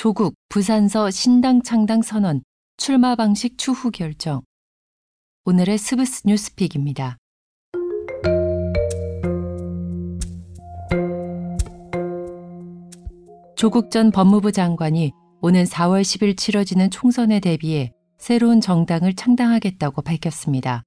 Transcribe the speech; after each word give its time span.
조국 0.00 0.36
부산서 0.48 1.10
신당 1.10 1.60
창당 1.60 2.02
선언 2.02 2.44
출마 2.76 3.16
방식 3.16 3.58
추후 3.58 3.90
결정. 3.90 4.42
오늘의 5.44 5.76
스브스 5.76 6.22
뉴스픽입니다. 6.24 7.16
조국 13.56 13.90
전 13.90 14.12
법무부 14.12 14.52
장관이 14.52 15.10
오는 15.40 15.64
4월 15.64 16.02
10일 16.02 16.36
치러지는 16.36 16.92
총선에 16.92 17.40
대비해 17.40 17.90
새로운 18.18 18.60
정당을 18.60 19.16
창당하겠다고 19.16 20.02
밝혔습니다. 20.02 20.84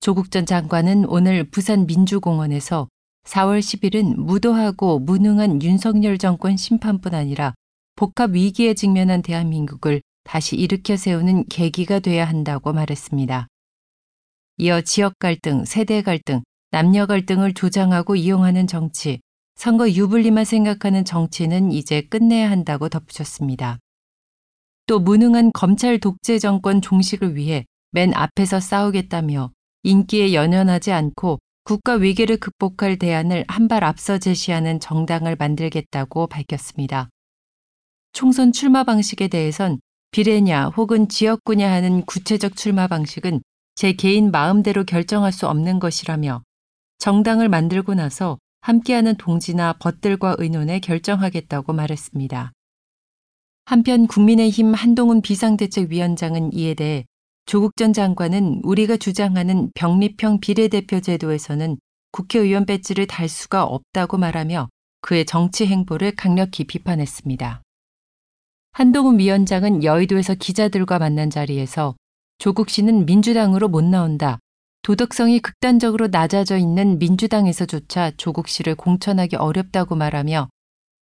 조국 0.00 0.32
전 0.32 0.44
장관은 0.44 1.04
오늘 1.06 1.48
부산 1.48 1.86
민주공원에서 1.86 2.88
4월 3.26 3.60
10일은 3.60 4.16
무도하고 4.16 4.98
무능한 4.98 5.62
윤석열 5.62 6.18
정권 6.18 6.56
심판뿐 6.56 7.14
아니라 7.14 7.54
복합 8.02 8.32
위기에 8.32 8.74
직면한 8.74 9.22
대한민국을 9.22 10.02
다시 10.24 10.56
일으켜 10.56 10.96
세우는 10.96 11.44
계기가 11.46 12.00
돼야 12.00 12.24
한다고 12.24 12.72
말했습니다. 12.72 13.46
이어 14.56 14.80
지역 14.80 15.20
갈등, 15.20 15.64
세대 15.64 16.02
갈등, 16.02 16.42
남녀 16.72 17.06
갈등을 17.06 17.54
조장하고 17.54 18.16
이용하는 18.16 18.66
정치, 18.66 19.20
선거 19.54 19.88
유불리만 19.88 20.44
생각하는 20.44 21.04
정치는 21.04 21.70
이제 21.70 22.00
끝내야 22.02 22.50
한다고 22.50 22.88
덧붙였습니다. 22.88 23.78
또 24.88 24.98
무능한 24.98 25.52
검찰 25.52 26.00
독재 26.00 26.40
정권 26.40 26.82
종식을 26.82 27.36
위해 27.36 27.66
맨 27.92 28.12
앞에서 28.14 28.58
싸우겠다며 28.58 29.52
인기에 29.84 30.34
연연하지 30.34 30.90
않고 30.90 31.38
국가 31.62 31.92
위기를 31.92 32.38
극복할 32.38 32.98
대안을 32.98 33.44
한 33.46 33.68
발 33.68 33.84
앞서 33.84 34.18
제시하는 34.18 34.80
정당을 34.80 35.36
만들겠다고 35.38 36.26
밝혔습니다. 36.26 37.08
총선 38.12 38.52
출마 38.52 38.84
방식에 38.84 39.28
대해선 39.28 39.80
비례냐 40.10 40.68
혹은 40.68 41.08
지역구냐 41.08 41.70
하는 41.72 42.02
구체적 42.02 42.56
출마 42.56 42.86
방식은 42.86 43.40
제 43.74 43.94
개인 43.94 44.30
마음대로 44.30 44.84
결정할 44.84 45.32
수 45.32 45.48
없는 45.48 45.78
것이라며 45.78 46.42
정당을 46.98 47.48
만들고 47.48 47.94
나서 47.94 48.38
함께하는 48.60 49.16
동지나 49.16 49.74
벗들과 49.80 50.36
의논해 50.38 50.78
결정하겠다고 50.78 51.72
말했습니다. 51.72 52.52
한편 53.64 54.06
국민의힘 54.06 54.74
한동훈 54.74 55.22
비상대책위원장은 55.22 56.52
이에 56.52 56.74
대해 56.74 57.06
조국 57.46 57.76
전 57.76 57.92
장관은 57.92 58.60
우리가 58.62 58.98
주장하는 58.98 59.70
병립형 59.74 60.40
비례대표 60.40 61.00
제도에서는 61.00 61.78
국회의원 62.12 62.66
배지를 62.66 63.06
달 63.06 63.28
수가 63.28 63.64
없다고 63.64 64.18
말하며 64.18 64.68
그의 65.00 65.24
정치 65.24 65.66
행보를 65.66 66.14
강력히 66.14 66.64
비판했습니다. 66.64 67.62
한동훈 68.74 69.18
위원장은 69.18 69.84
여의도에서 69.84 70.34
기자들과 70.34 70.98
만난 70.98 71.28
자리에서 71.28 71.94
조국 72.38 72.70
씨는 72.70 73.04
민주당으로 73.04 73.68
못 73.68 73.84
나온다. 73.84 74.38
도덕성이 74.80 75.40
극단적으로 75.40 76.08
낮아져 76.08 76.56
있는 76.56 76.98
민주당에서조차 76.98 78.12
조국 78.16 78.48
씨를 78.48 78.74
공천하기 78.74 79.36
어렵다고 79.36 79.94
말하며 79.94 80.48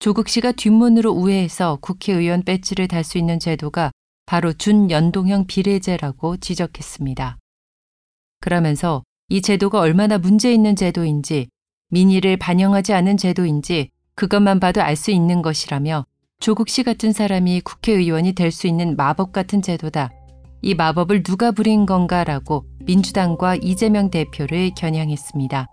조국 0.01 0.29
씨가 0.29 0.53
뒷문으로 0.53 1.13
우회해서 1.13 1.79
국회의원 1.81 2.43
배지를 2.43 2.89
달 2.89 3.05
수 3.05 3.19
있는 3.19 3.39
제도가 3.39 3.93
바로 4.27 4.53
준연동형 4.53 5.47
비례제라고 5.47 6.39
지적했습니다. 6.39 7.39
그러면서 8.41 9.05
이 9.29 9.41
제도가 9.43 9.79
얼마나 9.79 10.19
문제 10.19 10.53
있는 10.53 10.75
제도인지 10.75 11.49
민의를 11.91 12.37
반영하지 12.37 12.95
않은 12.95 13.17
제도인지 13.17 13.91
그것만 14.17 14.59
봐도 14.59 14.83
알 14.83 14.97
수 14.97 15.13
있는 15.13 15.41
것이라며 15.41 16.05
조국 16.41 16.71
씨 16.71 16.83
같은 16.83 17.13
사람이 17.13 17.61
국회의원이 17.61 18.33
될 18.33 18.51
수 18.51 18.67
있는 18.67 18.97
마법 18.97 19.33
같은 19.33 19.61
제도다. 19.61 20.11
이 20.63 20.75
마법을 20.75 21.23
누가 21.23 21.53
부린 21.53 21.85
건가라고 21.85 22.65
민주당과 22.81 23.57
이재명 23.57 24.11
대표를 24.11 24.71
겨냥했습니다. 24.75 25.69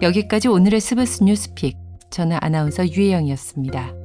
여기까지 0.00 0.48
오늘의 0.48 0.80
스브스 0.80 1.22
뉴스픽. 1.24 1.76
저는 2.10 2.38
아나운서 2.40 2.86
유혜영이었습니다. 2.88 3.95